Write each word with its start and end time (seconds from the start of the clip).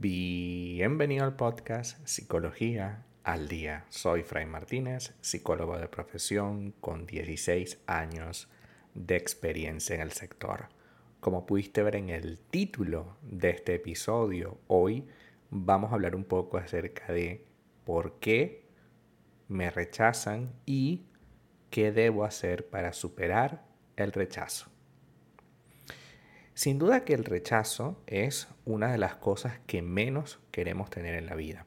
Bienvenido 0.00 1.24
al 1.24 1.34
podcast 1.34 1.98
Psicología 2.06 3.04
al 3.24 3.48
Día. 3.48 3.84
Soy 3.88 4.22
Fray 4.22 4.46
Martínez, 4.46 5.12
psicólogo 5.20 5.76
de 5.76 5.88
profesión 5.88 6.70
con 6.80 7.04
16 7.04 7.80
años 7.88 8.48
de 8.94 9.16
experiencia 9.16 9.96
en 9.96 10.02
el 10.02 10.12
sector. 10.12 10.68
Como 11.18 11.46
pudiste 11.46 11.82
ver 11.82 11.96
en 11.96 12.10
el 12.10 12.38
título 12.38 13.16
de 13.22 13.50
este 13.50 13.74
episodio, 13.74 14.60
hoy 14.68 15.04
vamos 15.50 15.90
a 15.90 15.94
hablar 15.96 16.14
un 16.14 16.22
poco 16.22 16.58
acerca 16.58 17.12
de 17.12 17.44
por 17.84 18.20
qué 18.20 18.68
me 19.48 19.68
rechazan 19.68 20.52
y 20.64 21.06
qué 21.70 21.90
debo 21.90 22.24
hacer 22.24 22.68
para 22.70 22.92
superar 22.92 23.64
el 23.96 24.12
rechazo. 24.12 24.70
Sin 26.58 26.80
duda 26.80 27.04
que 27.04 27.14
el 27.14 27.24
rechazo 27.24 28.02
es 28.08 28.48
una 28.64 28.90
de 28.90 28.98
las 28.98 29.14
cosas 29.14 29.60
que 29.68 29.80
menos 29.80 30.40
queremos 30.50 30.90
tener 30.90 31.14
en 31.14 31.26
la 31.26 31.36
vida. 31.36 31.66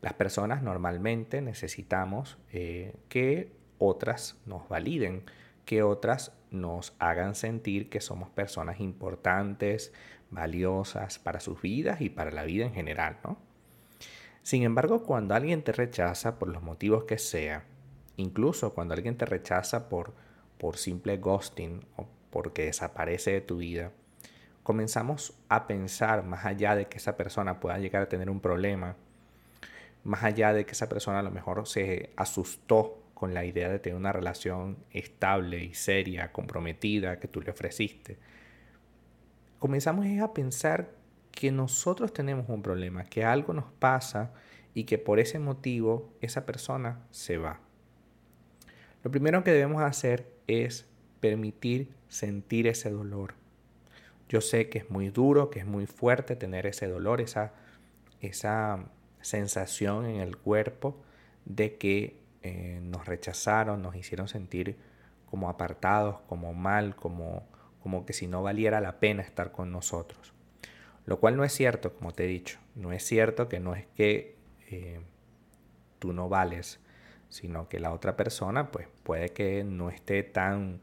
Las 0.00 0.14
personas 0.14 0.62
normalmente 0.62 1.42
necesitamos 1.42 2.38
eh, 2.50 2.94
que 3.10 3.52
otras 3.76 4.40
nos 4.46 4.66
validen, 4.70 5.24
que 5.66 5.82
otras 5.82 6.32
nos 6.50 6.94
hagan 6.98 7.34
sentir 7.34 7.90
que 7.90 8.00
somos 8.00 8.30
personas 8.30 8.80
importantes, 8.80 9.92
valiosas 10.30 11.18
para 11.18 11.40
sus 11.40 11.60
vidas 11.60 12.00
y 12.00 12.08
para 12.08 12.30
la 12.30 12.44
vida 12.44 12.64
en 12.64 12.72
general, 12.72 13.18
¿no? 13.22 13.36
Sin 14.42 14.62
embargo, 14.62 15.02
cuando 15.04 15.34
alguien 15.34 15.62
te 15.62 15.72
rechaza 15.72 16.38
por 16.38 16.48
los 16.48 16.62
motivos 16.62 17.04
que 17.04 17.18
sea, 17.18 17.66
incluso 18.16 18.72
cuando 18.72 18.94
alguien 18.94 19.18
te 19.18 19.26
rechaza 19.26 19.90
por, 19.90 20.14
por 20.56 20.78
simple 20.78 21.18
ghosting 21.18 21.84
o 21.98 22.06
porque 22.30 22.66
desaparece 22.66 23.32
de 23.32 23.40
tu 23.40 23.58
vida, 23.58 23.92
comenzamos 24.62 25.34
a 25.48 25.66
pensar 25.66 26.24
más 26.24 26.44
allá 26.44 26.76
de 26.76 26.86
que 26.86 26.98
esa 26.98 27.16
persona 27.16 27.60
pueda 27.60 27.78
llegar 27.78 28.02
a 28.02 28.08
tener 28.08 28.30
un 28.30 28.40
problema, 28.40 28.96
más 30.04 30.22
allá 30.24 30.52
de 30.52 30.64
que 30.64 30.72
esa 30.72 30.88
persona 30.88 31.18
a 31.18 31.22
lo 31.22 31.30
mejor 31.30 31.66
se 31.66 32.10
asustó 32.16 33.02
con 33.14 33.34
la 33.34 33.44
idea 33.44 33.68
de 33.68 33.78
tener 33.78 33.98
una 33.98 34.12
relación 34.12 34.78
estable 34.90 35.62
y 35.62 35.74
seria, 35.74 36.32
comprometida 36.32 37.18
que 37.20 37.28
tú 37.28 37.42
le 37.42 37.50
ofreciste, 37.50 38.18
comenzamos 39.58 40.06
a 40.22 40.32
pensar 40.32 40.90
que 41.30 41.52
nosotros 41.52 42.12
tenemos 42.12 42.48
un 42.48 42.62
problema, 42.62 43.04
que 43.04 43.24
algo 43.24 43.52
nos 43.52 43.70
pasa 43.78 44.32
y 44.74 44.84
que 44.84 44.98
por 44.98 45.20
ese 45.20 45.38
motivo 45.38 46.12
esa 46.20 46.46
persona 46.46 47.00
se 47.10 47.38
va. 47.38 47.60
Lo 49.02 49.10
primero 49.10 49.42
que 49.44 49.52
debemos 49.52 49.82
hacer 49.82 50.32
es 50.46 50.86
permitir 51.20 51.90
sentir 52.08 52.66
ese 52.66 52.90
dolor. 52.90 53.34
Yo 54.28 54.40
sé 54.40 54.68
que 54.68 54.78
es 54.78 54.90
muy 54.90 55.10
duro, 55.10 55.50
que 55.50 55.60
es 55.60 55.66
muy 55.66 55.86
fuerte 55.86 56.36
tener 56.36 56.66
ese 56.66 56.86
dolor, 56.86 57.20
esa, 57.20 57.52
esa 58.20 58.84
sensación 59.20 60.06
en 60.06 60.20
el 60.20 60.36
cuerpo 60.36 60.96
de 61.44 61.76
que 61.76 62.20
eh, 62.42 62.80
nos 62.82 63.06
rechazaron, 63.06 63.82
nos 63.82 63.96
hicieron 63.96 64.28
sentir 64.28 64.76
como 65.30 65.48
apartados, 65.48 66.20
como 66.28 66.54
mal, 66.54 66.96
como, 66.96 67.46
como 67.82 68.06
que 68.06 68.12
si 68.12 68.26
no 68.26 68.42
valiera 68.42 68.80
la 68.80 68.98
pena 68.98 69.22
estar 69.22 69.52
con 69.52 69.72
nosotros. 69.72 70.32
Lo 71.06 71.18
cual 71.18 71.36
no 71.36 71.44
es 71.44 71.52
cierto, 71.52 71.94
como 71.94 72.12
te 72.12 72.24
he 72.24 72.28
dicho. 72.28 72.58
No 72.74 72.92
es 72.92 73.04
cierto 73.04 73.48
que 73.48 73.60
no 73.60 73.74
es 73.74 73.86
que 73.96 74.36
eh, 74.68 75.00
tú 75.98 76.12
no 76.12 76.28
vales, 76.28 76.80
sino 77.28 77.68
que 77.68 77.80
la 77.80 77.92
otra 77.92 78.16
persona 78.16 78.70
pues 78.70 78.88
puede 79.02 79.30
que 79.30 79.64
no 79.64 79.90
esté 79.90 80.22
tan 80.22 80.80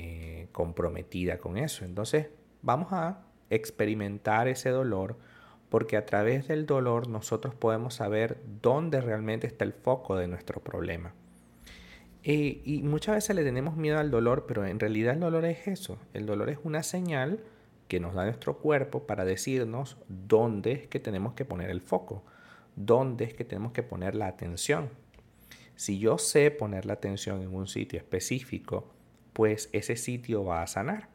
eh, 0.00 0.46
comprometida 0.52 1.38
con 1.38 1.58
eso. 1.58 1.84
Entonces 1.84 2.28
vamos 2.62 2.92
a 2.92 3.24
experimentar 3.50 4.46
ese 4.46 4.70
dolor 4.70 5.16
porque 5.70 5.96
a 5.96 6.06
través 6.06 6.46
del 6.46 6.66
dolor 6.66 7.08
nosotros 7.08 7.56
podemos 7.56 7.94
saber 7.94 8.40
dónde 8.62 9.00
realmente 9.00 9.48
está 9.48 9.64
el 9.64 9.72
foco 9.72 10.14
de 10.14 10.28
nuestro 10.28 10.60
problema. 10.60 11.14
Y, 12.22 12.62
y, 12.64 12.84
muchas 12.84 13.16
veces 13.16 13.34
le 13.34 13.42
tenemos 13.42 13.76
miedo 13.76 13.98
al 13.98 14.12
dolor, 14.12 14.44
pero 14.46 14.64
en 14.64 14.78
realidad 14.78 15.14
el 15.14 15.20
dolor 15.20 15.44
es 15.44 15.66
eso. 15.66 15.98
El 16.14 16.26
dolor 16.26 16.48
es 16.48 16.58
una 16.62 16.84
señal 16.84 17.40
que 17.88 17.98
nos 17.98 18.14
da 18.14 18.24
nuestro 18.24 18.58
cuerpo 18.58 19.04
para 19.04 19.24
decirnos 19.24 19.96
dónde 20.06 20.70
es 20.70 20.86
que 20.86 21.00
tenemos 21.00 21.32
que 21.34 21.44
poner 21.44 21.70
el 21.70 21.80
foco, 21.80 22.22
dónde 22.76 23.24
es 23.24 23.34
que 23.34 23.44
tenemos 23.44 23.72
que 23.72 23.82
poner 23.82 24.14
la 24.14 24.28
atención. 24.28 24.90
Si 25.74 25.98
yo 25.98 26.18
sé 26.18 26.52
poner 26.52 26.86
la 26.86 26.92
atención 26.92 27.42
en 27.42 27.52
un 27.52 27.66
sitio 27.66 27.98
específico, 27.98 28.94
pues 29.38 29.70
ese 29.72 29.94
sitio 29.94 30.44
va 30.44 30.62
a 30.62 30.66
sanar. 30.66 31.10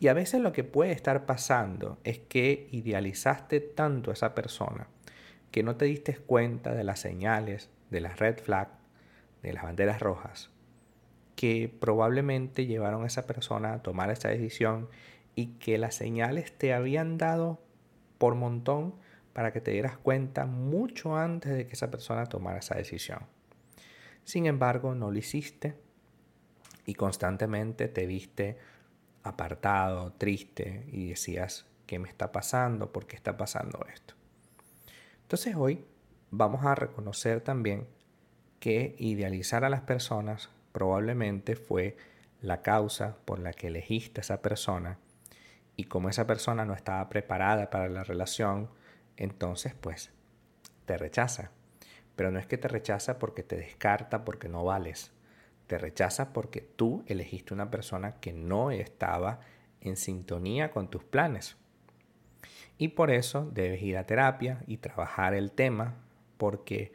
Y 0.00 0.08
a 0.08 0.14
veces 0.14 0.40
lo 0.40 0.52
que 0.52 0.64
puede 0.64 0.90
estar 0.90 1.26
pasando 1.26 1.96
es 2.02 2.18
que 2.18 2.66
idealizaste 2.72 3.60
tanto 3.60 4.10
a 4.10 4.14
esa 4.14 4.34
persona 4.34 4.88
que 5.52 5.62
no 5.62 5.76
te 5.76 5.84
diste 5.84 6.16
cuenta 6.16 6.74
de 6.74 6.82
las 6.82 6.98
señales, 6.98 7.70
de 7.90 8.00
las 8.00 8.18
red 8.18 8.40
flags, 8.40 8.72
de 9.44 9.52
las 9.52 9.62
banderas 9.62 10.00
rojas, 10.00 10.50
que 11.36 11.72
probablemente 11.78 12.66
llevaron 12.66 13.04
a 13.04 13.06
esa 13.06 13.28
persona 13.28 13.74
a 13.74 13.82
tomar 13.84 14.10
esa 14.10 14.28
decisión 14.28 14.88
y 15.36 15.58
que 15.58 15.78
las 15.78 15.94
señales 15.94 16.50
te 16.58 16.74
habían 16.74 17.16
dado 17.16 17.60
por 18.18 18.34
montón 18.34 18.96
para 19.32 19.52
que 19.52 19.60
te 19.60 19.70
dieras 19.70 19.98
cuenta 19.98 20.46
mucho 20.46 21.16
antes 21.16 21.52
de 21.52 21.68
que 21.68 21.74
esa 21.74 21.92
persona 21.92 22.26
tomara 22.26 22.58
esa 22.58 22.74
decisión. 22.74 23.20
Sin 24.24 24.46
embargo, 24.46 24.96
no 24.96 25.12
lo 25.12 25.18
hiciste 25.18 25.85
y 26.86 26.94
constantemente 26.94 27.88
te 27.88 28.06
viste 28.06 28.56
apartado, 29.22 30.12
triste 30.12 30.86
y 30.92 31.08
decías, 31.08 31.66
¿qué 31.86 31.98
me 31.98 32.08
está 32.08 32.32
pasando? 32.32 32.92
¿Por 32.92 33.06
qué 33.06 33.16
está 33.16 33.36
pasando 33.36 33.84
esto? 33.92 34.14
Entonces 35.22 35.56
hoy 35.56 35.84
vamos 36.30 36.64
a 36.64 36.74
reconocer 36.74 37.40
también 37.40 37.88
que 38.60 38.94
idealizar 38.98 39.64
a 39.64 39.68
las 39.68 39.82
personas 39.82 40.48
probablemente 40.72 41.56
fue 41.56 41.96
la 42.40 42.62
causa 42.62 43.16
por 43.24 43.38
la 43.38 43.52
que 43.52 43.66
elegiste 43.68 44.20
a 44.20 44.22
esa 44.22 44.42
persona 44.42 44.98
y 45.74 45.84
como 45.84 46.08
esa 46.08 46.26
persona 46.26 46.64
no 46.64 46.74
estaba 46.74 47.08
preparada 47.08 47.70
para 47.70 47.88
la 47.88 48.04
relación, 48.04 48.70
entonces 49.16 49.74
pues 49.74 50.10
te 50.86 50.96
rechaza. 50.96 51.50
Pero 52.14 52.30
no 52.30 52.38
es 52.38 52.46
que 52.46 52.56
te 52.56 52.68
rechaza 52.68 53.18
porque 53.18 53.42
te 53.42 53.56
descarta, 53.56 54.24
porque 54.24 54.48
no 54.48 54.64
vales. 54.64 55.12
Te 55.66 55.78
rechaza 55.78 56.32
porque 56.32 56.60
tú 56.60 57.04
elegiste 57.06 57.54
una 57.54 57.70
persona 57.70 58.16
que 58.20 58.32
no 58.32 58.70
estaba 58.70 59.40
en 59.80 59.96
sintonía 59.96 60.70
con 60.70 60.88
tus 60.88 61.04
planes. 61.04 61.56
Y 62.78 62.88
por 62.88 63.10
eso 63.10 63.50
debes 63.52 63.82
ir 63.82 63.96
a 63.96 64.04
terapia 64.04 64.62
y 64.66 64.78
trabajar 64.78 65.34
el 65.34 65.50
tema 65.50 65.94
porque 66.36 66.92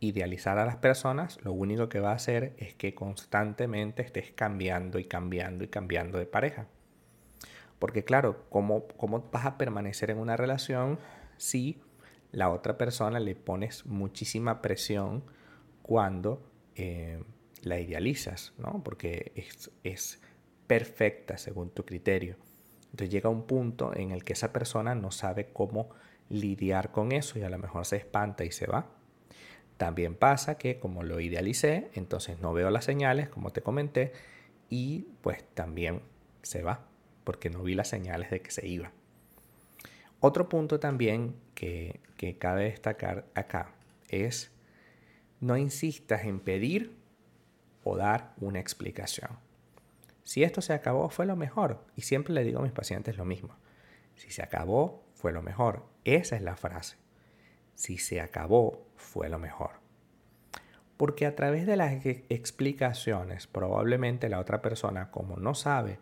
idealizar 0.00 0.58
a 0.58 0.66
las 0.66 0.76
personas 0.76 1.42
lo 1.42 1.52
único 1.52 1.88
que 1.88 2.00
va 2.00 2.10
a 2.10 2.16
hacer 2.16 2.54
es 2.58 2.74
que 2.74 2.94
constantemente 2.94 4.02
estés 4.02 4.32
cambiando 4.32 4.98
y 4.98 5.04
cambiando 5.04 5.64
y 5.64 5.68
cambiando 5.68 6.18
de 6.18 6.26
pareja. 6.26 6.66
Porque 7.78 8.04
claro, 8.04 8.44
¿cómo, 8.50 8.86
cómo 8.96 9.28
vas 9.32 9.46
a 9.46 9.58
permanecer 9.58 10.10
en 10.10 10.18
una 10.18 10.36
relación 10.36 10.98
si 11.36 11.80
la 12.32 12.50
otra 12.50 12.76
persona 12.76 13.20
le 13.20 13.34
pones 13.36 13.86
muchísima 13.86 14.60
presión 14.60 15.22
cuando 15.82 16.42
eh, 16.74 17.22
la 17.64 17.80
idealizas, 17.80 18.52
¿no? 18.58 18.82
Porque 18.84 19.32
es, 19.34 19.70
es 19.82 20.20
perfecta 20.66 21.36
según 21.36 21.70
tu 21.70 21.84
criterio. 21.84 22.36
Entonces 22.84 23.10
llega 23.10 23.28
un 23.28 23.46
punto 23.46 23.94
en 23.94 24.10
el 24.10 24.24
que 24.24 24.34
esa 24.34 24.52
persona 24.52 24.94
no 24.94 25.10
sabe 25.10 25.48
cómo 25.52 25.90
lidiar 26.28 26.92
con 26.92 27.12
eso 27.12 27.38
y 27.38 27.42
a 27.42 27.50
lo 27.50 27.58
mejor 27.58 27.86
se 27.86 27.96
espanta 27.96 28.44
y 28.44 28.52
se 28.52 28.66
va. 28.66 28.86
También 29.76 30.14
pasa 30.14 30.56
que 30.56 30.78
como 30.78 31.02
lo 31.02 31.20
idealicé, 31.20 31.90
entonces 31.94 32.38
no 32.40 32.52
veo 32.52 32.70
las 32.70 32.84
señales, 32.84 33.28
como 33.28 33.50
te 33.50 33.62
comenté, 33.62 34.12
y 34.70 35.08
pues 35.20 35.44
también 35.54 36.02
se 36.42 36.62
va, 36.62 36.86
porque 37.24 37.50
no 37.50 37.62
vi 37.62 37.74
las 37.74 37.88
señales 37.88 38.30
de 38.30 38.40
que 38.40 38.50
se 38.50 38.66
iba. 38.66 38.92
Otro 40.20 40.48
punto 40.48 40.78
también 40.78 41.34
que, 41.54 42.00
que 42.16 42.38
cabe 42.38 42.64
destacar 42.64 43.26
acá 43.34 43.74
es 44.08 44.52
no 45.40 45.56
insistas 45.56 46.24
en 46.24 46.40
pedir 46.40 46.96
o 47.84 47.96
dar 47.96 48.32
una 48.40 48.60
explicación. 48.60 49.30
Si 50.24 50.42
esto 50.42 50.62
se 50.62 50.72
acabó, 50.72 51.10
fue 51.10 51.26
lo 51.26 51.36
mejor. 51.36 51.84
Y 51.96 52.02
siempre 52.02 52.32
le 52.34 52.44
digo 52.44 52.58
a 52.58 52.62
mis 52.62 52.72
pacientes 52.72 53.16
lo 53.16 53.24
mismo. 53.24 53.56
Si 54.16 54.30
se 54.30 54.42
acabó, 54.42 55.04
fue 55.14 55.32
lo 55.32 55.42
mejor. 55.42 55.84
Esa 56.04 56.36
es 56.36 56.42
la 56.42 56.56
frase. 56.56 56.96
Si 57.74 57.98
se 57.98 58.20
acabó, 58.20 58.86
fue 58.96 59.28
lo 59.28 59.38
mejor. 59.38 59.72
Porque 60.96 61.26
a 61.26 61.34
través 61.34 61.66
de 61.66 61.76
las 61.76 61.92
explicaciones, 62.28 63.46
probablemente 63.46 64.28
la 64.28 64.38
otra 64.38 64.62
persona, 64.62 65.10
como 65.10 65.36
no 65.36 65.54
sabe, 65.54 65.98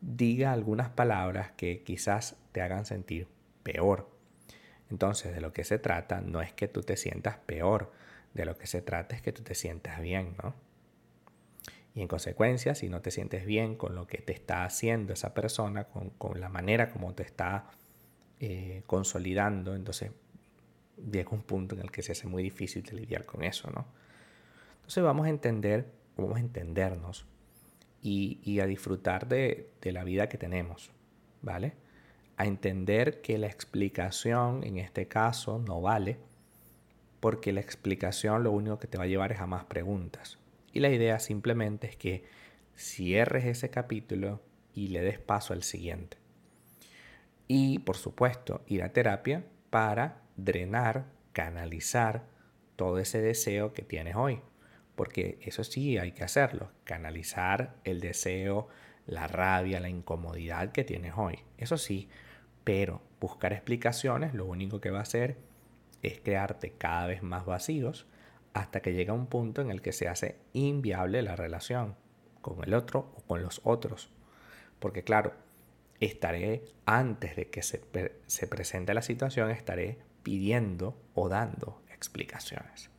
diga 0.00 0.52
algunas 0.52 0.90
palabras 0.90 1.52
que 1.52 1.82
quizás 1.82 2.36
te 2.52 2.62
hagan 2.62 2.84
sentir 2.84 3.28
peor. 3.62 4.08
Entonces, 4.90 5.34
de 5.34 5.40
lo 5.40 5.52
que 5.52 5.64
se 5.64 5.78
trata 5.78 6.20
no 6.20 6.40
es 6.40 6.52
que 6.52 6.68
tú 6.68 6.82
te 6.82 6.96
sientas 6.96 7.38
peor, 7.38 7.90
de 8.34 8.44
lo 8.44 8.56
que 8.56 8.66
se 8.66 8.82
trata 8.82 9.16
es 9.16 9.22
que 9.22 9.32
tú 9.32 9.42
te 9.42 9.54
sientas 9.54 10.00
bien, 10.00 10.36
¿no? 10.42 10.67
Y 11.98 12.02
en 12.02 12.06
consecuencia, 12.06 12.76
si 12.76 12.88
no 12.88 13.00
te 13.00 13.10
sientes 13.10 13.44
bien 13.44 13.74
con 13.74 13.96
lo 13.96 14.06
que 14.06 14.18
te 14.18 14.32
está 14.32 14.64
haciendo 14.64 15.12
esa 15.12 15.34
persona, 15.34 15.88
con, 15.88 16.40
la 16.40 16.48
manera 16.48 16.90
como 16.90 17.12
te 17.12 17.24
está 17.24 17.70
eh, 18.38 18.84
consolidando, 18.86 19.74
entonces 19.74 20.12
llega 21.10 21.30
un 21.32 21.42
punto 21.42 21.74
en 21.74 21.80
el 21.80 21.90
que 21.90 22.02
se 22.02 22.12
hace 22.12 22.28
muy 22.28 22.44
difícil 22.44 22.84
de 22.84 22.92
lidiar 22.92 23.24
con 23.24 23.42
eso, 23.42 23.68
¿no? 23.72 23.84
Entonces 24.76 25.02
vamos 25.02 25.26
a 25.26 25.30
entender, 25.30 25.90
vamos 26.16 26.36
a 26.36 26.38
entendernos 26.40 27.26
y, 28.00 28.60
a 28.60 28.66
disfrutar 28.66 29.26
de, 29.26 29.68
de 29.80 29.90
la 29.90 30.04
vida 30.04 30.28
que 30.28 30.38
tenemos, 30.38 30.92
¿vale? 31.42 31.72
A 32.36 32.46
entender 32.46 33.22
que 33.22 33.38
la 33.38 33.48
explicación 33.48 34.62
en 34.62 34.78
este 34.78 35.08
caso 35.08 35.58
no 35.58 35.80
vale, 35.80 36.16
porque 37.18 37.52
la 37.52 37.60
explicación 37.60 38.44
lo 38.44 38.52
único 38.52 38.78
que 38.78 38.86
te 38.86 38.98
va 38.98 39.02
a 39.02 39.08
llevar 39.08 39.32
es 39.32 39.40
a 39.40 39.48
más 39.48 39.64
preguntas. 39.64 40.37
Y 40.72 40.80
la 40.80 40.90
idea 40.90 41.18
simplemente 41.18 41.88
es 41.88 41.96
que 41.96 42.24
cierres 42.76 43.44
ese 43.44 43.70
capítulo 43.70 44.42
y 44.74 44.88
le 44.88 45.00
des 45.00 45.18
paso 45.18 45.52
al 45.52 45.62
siguiente. 45.62 46.18
Y 47.46 47.80
por 47.80 47.96
supuesto, 47.96 48.62
ir 48.66 48.82
a 48.82 48.92
terapia 48.92 49.44
para 49.70 50.22
drenar, 50.36 51.06
canalizar 51.32 52.26
todo 52.76 52.98
ese 52.98 53.20
deseo 53.20 53.72
que 53.72 53.82
tienes 53.82 54.16
hoy. 54.16 54.40
Porque 54.94 55.38
eso 55.42 55.64
sí 55.64 55.98
hay 55.98 56.12
que 56.12 56.24
hacerlo, 56.24 56.70
canalizar 56.84 57.76
el 57.84 58.00
deseo, 58.00 58.68
la 59.06 59.26
rabia, 59.26 59.80
la 59.80 59.88
incomodidad 59.88 60.72
que 60.72 60.84
tienes 60.84 61.14
hoy. 61.16 61.38
Eso 61.56 61.78
sí, 61.78 62.08
pero 62.64 63.02
buscar 63.20 63.52
explicaciones 63.52 64.34
lo 64.34 64.44
único 64.44 64.80
que 64.80 64.90
va 64.90 64.98
a 64.98 65.02
hacer 65.02 65.38
es 66.02 66.20
crearte 66.20 66.72
cada 66.72 67.06
vez 67.06 67.22
más 67.22 67.46
vacíos 67.46 68.06
hasta 68.52 68.80
que 68.80 68.92
llega 68.92 69.12
un 69.12 69.26
punto 69.26 69.60
en 69.60 69.70
el 69.70 69.82
que 69.82 69.92
se 69.92 70.08
hace 70.08 70.38
inviable 70.52 71.22
la 71.22 71.36
relación 71.36 71.96
con 72.40 72.64
el 72.64 72.74
otro 72.74 73.12
o 73.16 73.22
con 73.22 73.42
los 73.42 73.60
otros. 73.64 74.10
Porque 74.78 75.04
claro, 75.04 75.32
estaré 76.00 76.64
antes 76.86 77.36
de 77.36 77.50
que 77.50 77.62
se, 77.62 77.82
se 78.26 78.46
presente 78.46 78.94
la 78.94 79.02
situación, 79.02 79.50
estaré 79.50 79.98
pidiendo 80.22 81.00
o 81.14 81.28
dando 81.28 81.82
explicaciones. 81.92 82.90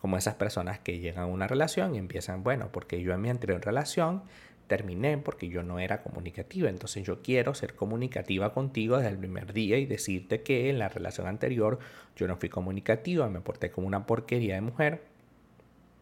Como 0.00 0.16
esas 0.16 0.36
personas 0.36 0.78
que 0.78 1.00
llegan 1.00 1.24
a 1.24 1.26
una 1.26 1.48
relación 1.48 1.94
y 1.94 1.98
empiezan, 1.98 2.44
bueno, 2.44 2.70
porque 2.70 3.02
yo 3.02 3.12
en 3.12 3.20
mi 3.20 3.30
anterior 3.30 3.64
relación 3.64 4.22
terminé 4.68 5.18
porque 5.18 5.48
yo 5.48 5.64
no 5.64 5.80
era 5.80 6.02
comunicativa. 6.02 6.68
Entonces 6.70 7.04
yo 7.04 7.22
quiero 7.22 7.54
ser 7.54 7.74
comunicativa 7.74 8.52
contigo 8.54 8.98
desde 8.98 9.10
el 9.10 9.18
primer 9.18 9.52
día 9.52 9.78
y 9.78 9.86
decirte 9.86 10.42
que 10.42 10.70
en 10.70 10.78
la 10.78 10.88
relación 10.88 11.26
anterior 11.26 11.80
yo 12.14 12.28
no 12.28 12.36
fui 12.36 12.48
comunicativa, 12.48 13.28
me 13.28 13.40
porté 13.40 13.70
como 13.72 13.88
una 13.88 14.06
porquería 14.06 14.54
de 14.54 14.60
mujer. 14.60 15.02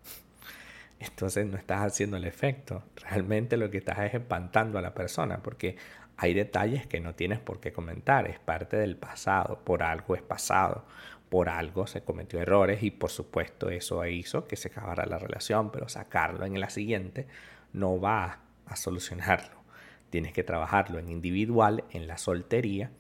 Entonces 1.01 1.47
no 1.47 1.57
estás 1.57 1.81
haciendo 1.81 2.19
el 2.19 2.25
efecto. 2.25 2.83
Realmente 2.97 3.57
lo 3.57 3.71
que 3.71 3.79
estás 3.79 4.01
es 4.01 4.15
espantando 4.15 4.79
a 4.79 4.83
la 4.83 4.93
persona 4.93 5.43
porque 5.43 5.77
hay 6.19 6.35
detalles 6.35 6.87
que 6.87 7.01
no 7.01 7.15
tienes 7.15 7.39
por 7.39 7.61
qué 7.61 7.73
comentar. 7.73 8.29
Es 8.29 8.39
parte 8.39 8.77
del 8.77 8.97
pasado. 8.97 9.61
Por 9.65 9.83
algo 9.83 10.15
es 10.15 10.23
pasado. 10.23 10.85
Por 11.29 11.49
algo 11.49 11.87
se 11.87 12.03
cometió 12.03 12.41
errores 12.41 12.83
y 12.83 12.91
por 12.91 13.11
supuesto 13.11 13.69
eso 13.71 14.05
hizo 14.07 14.47
que 14.47 14.57
se 14.57 14.69
acabara 14.69 15.07
la 15.07 15.19
relación. 15.19 15.71
Pero 15.71 15.89
sacarlo 15.89 16.45
en 16.45 16.59
la 16.59 16.71
siguiente 16.71 17.27
no 17.73 18.01
va 18.01 18.46
a 18.67 18.77
solucionarlo. 18.77 19.63
Tienes 20.11 20.33
que 20.33 20.45
trabajarlo 20.45 20.99
en 20.99 21.11
individual, 21.11 21.85
en 21.91 22.07
la 22.07 22.19
soltería, 22.19 22.91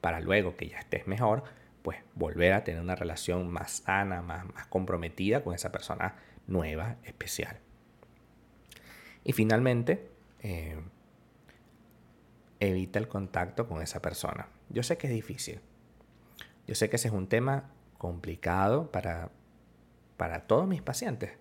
para 0.00 0.20
luego 0.20 0.56
que 0.56 0.68
ya 0.68 0.78
estés 0.78 1.06
mejor, 1.06 1.44
pues 1.82 1.98
volver 2.14 2.52
a 2.52 2.64
tener 2.64 2.80
una 2.80 2.94
relación 2.94 3.48
más 3.48 3.82
sana, 3.84 4.22
más, 4.22 4.44
comprometida 4.68 5.42
con 5.42 5.54
esa 5.54 5.72
persona 5.72 6.16
nueva, 6.46 6.96
especial. 7.04 7.58
Y 9.24 9.32
finalmente, 9.32 10.08
eh, 10.40 10.80
evita 12.60 12.98
el 12.98 13.08
contacto 13.08 13.66
con 13.66 13.82
esa 13.82 14.00
persona. 14.00 14.48
Yo 14.68 14.82
sé 14.82 14.98
que 14.98 15.08
es 15.08 15.12
difícil. 15.12 15.60
Yo 16.66 16.74
sé 16.74 16.88
que 16.88 16.96
ese 16.96 17.08
es 17.08 17.14
un 17.14 17.28
tema 17.28 17.70
complicado 17.98 18.90
para, 18.90 19.30
para 20.16 20.46
todos 20.46 20.66
mis 20.66 20.82
pacientes 20.82 21.32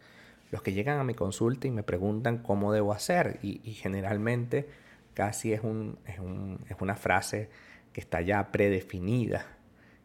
los 0.51 0.62
que 0.62 0.74
llegan 0.74 1.00
a 1.00 1.03
mi 1.03 1.13
consulta 1.13 1.68
y 1.68 1.71
me 1.71 1.83
preguntan 1.83 2.39
cómo 2.39 2.74
debo 2.74 2.94
hacer. 2.94 3.39
Y, 3.42 3.59
generalmente 3.74 4.69
casi 5.13 5.53
es, 5.53 5.62
es 6.06 6.81
una 6.81 6.95
frase 6.95 7.50
que 7.94 8.01
está 8.01 8.21
ya 8.21 8.51
predefinida 8.51 9.45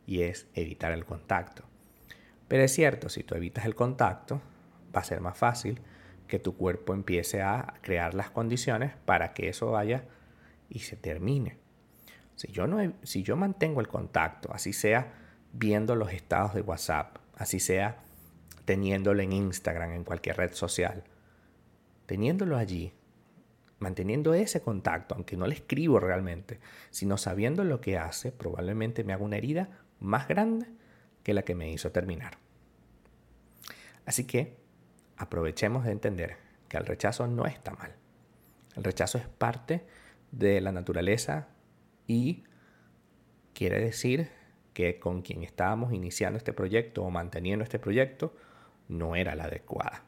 y 0.06 0.22
es 0.22 0.46
evitar 0.54 0.92
el 0.92 1.04
contacto. 1.04 1.64
Pero 2.48 2.62
es 2.62 2.72
cierto, 2.72 3.08
si 3.08 3.24
tú 3.24 3.34
evitas 3.34 3.64
el 3.66 3.74
contacto, 3.74 4.40
va 4.94 5.00
a 5.00 5.04
ser 5.04 5.20
más 5.20 5.36
fácil 5.36 5.80
que 6.28 6.38
tu 6.38 6.56
cuerpo 6.56 6.94
empiece 6.94 7.42
a 7.42 7.74
crear 7.82 8.14
las 8.14 8.30
condiciones 8.30 8.94
para 9.04 9.32
que 9.32 9.48
eso 9.48 9.70
vaya 9.72 10.04
y 10.68 10.80
se 10.80 10.96
termine. 10.96 11.56
Si 12.34 12.48
yo, 12.52 12.66
no, 12.66 12.92
si 13.02 13.22
yo 13.22 13.36
mantengo 13.36 13.80
el 13.80 13.88
contacto, 13.88 14.52
así 14.52 14.72
sea 14.72 15.14
viendo 15.52 15.94
los 15.94 16.12
estados 16.12 16.54
de 16.54 16.60
WhatsApp, 16.60 17.16
así 17.36 17.60
sea 17.60 17.98
teniéndolo 18.66 19.22
en 19.22 19.32
Instagram, 19.32 19.92
en 19.92 20.04
cualquier 20.04 20.36
red 20.36 20.52
social. 20.52 21.04
Teniéndolo 22.04 22.58
allí, 22.58 22.92
manteniendo 23.78 24.34
ese 24.34 24.60
contacto, 24.60 25.14
aunque 25.14 25.36
no 25.36 25.46
le 25.46 25.54
escribo 25.54 25.98
realmente, 26.00 26.60
sino 26.90 27.16
sabiendo 27.16 27.64
lo 27.64 27.80
que 27.80 27.96
hace, 27.96 28.32
probablemente 28.32 29.04
me 29.04 29.14
haga 29.14 29.24
una 29.24 29.38
herida 29.38 29.70
más 30.00 30.28
grande 30.28 30.66
que 31.22 31.32
la 31.32 31.42
que 31.42 31.54
me 31.54 31.70
hizo 31.70 31.92
terminar. 31.92 32.38
Así 34.04 34.24
que 34.24 34.58
aprovechemos 35.16 35.84
de 35.84 35.92
entender 35.92 36.36
que 36.68 36.76
el 36.76 36.86
rechazo 36.86 37.26
no 37.26 37.46
está 37.46 37.72
mal. 37.72 37.94
El 38.74 38.84
rechazo 38.84 39.18
es 39.18 39.26
parte 39.26 39.86
de 40.32 40.60
la 40.60 40.72
naturaleza 40.72 41.48
y 42.06 42.44
quiere 43.54 43.80
decir 43.80 44.28
que 44.74 44.98
con 44.98 45.22
quien 45.22 45.42
estábamos 45.44 45.92
iniciando 45.92 46.36
este 46.36 46.52
proyecto 46.52 47.02
o 47.02 47.10
manteniendo 47.10 47.62
este 47.62 47.78
proyecto 47.78 48.34
no 48.88 49.16
era 49.16 49.34
la 49.34 49.44
adecuada. 49.44 50.04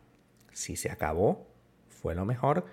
Si 0.52 0.76
se 0.76 0.90
acabó, 0.90 1.46
fue 1.88 2.14
lo 2.14 2.24
mejor 2.24 2.64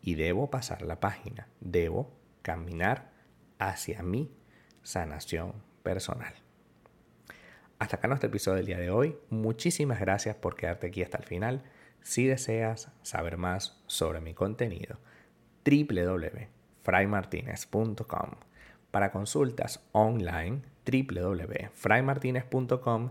y 0.00 0.14
debo 0.14 0.50
pasar 0.50 0.82
la 0.82 1.00
página. 1.00 1.48
Debo 1.60 2.12
caminar 2.42 3.10
hacia 3.58 4.02
mi 4.02 4.30
sanación 4.82 5.54
personal. 5.82 6.34
Hasta 7.78 7.96
acá 7.96 8.08
nuestro 8.08 8.28
episodio 8.28 8.56
del 8.56 8.66
día 8.66 8.78
de 8.78 8.90
hoy. 8.90 9.16
Muchísimas 9.30 9.98
gracias 10.00 10.36
por 10.36 10.56
quedarte 10.56 10.88
aquí 10.88 11.02
hasta 11.02 11.16
el 11.18 11.24
final. 11.24 11.62
Si 12.02 12.26
deseas 12.26 12.90
saber 13.02 13.38
más 13.38 13.82
sobre 13.86 14.20
mi 14.20 14.34
contenido, 14.34 14.98
www.fraymartinez.com. 15.64 18.30
Para 18.90 19.10
consultas 19.10 19.82
online, 19.92 20.60
www.fraymartinez.com 20.84 23.10